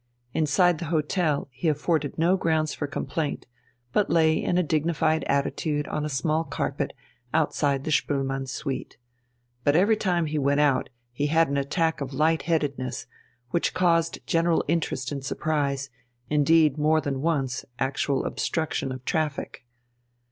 [0.33, 3.45] Inside the hotel he afforded no grounds for complaint,
[3.93, 6.93] but lay in a dignified attitude on a small carpet
[7.35, 8.97] outside the Spoelmanns' suite.
[9.63, 13.05] But every time he went out he had an attack of light headedness,
[13.51, 15.91] which caused general interest and surprise,
[16.31, 19.67] indeed more than once actual obstruction of traffic.